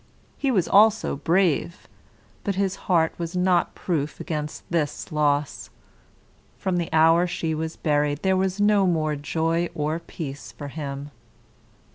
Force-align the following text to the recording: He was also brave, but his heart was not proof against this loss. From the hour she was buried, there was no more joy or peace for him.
He 0.39 0.49
was 0.49 0.67
also 0.67 1.15
brave, 1.15 1.87
but 2.43 2.55
his 2.55 2.75
heart 2.89 3.13
was 3.19 3.35
not 3.37 3.75
proof 3.75 4.19
against 4.19 4.63
this 4.71 5.11
loss. 5.11 5.69
From 6.57 6.77
the 6.77 6.91
hour 6.91 7.27
she 7.27 7.53
was 7.53 7.75
buried, 7.75 8.23
there 8.23 8.35
was 8.35 8.59
no 8.59 8.87
more 8.87 9.15
joy 9.15 9.69
or 9.75 9.99
peace 9.99 10.53
for 10.53 10.69
him. 10.69 11.11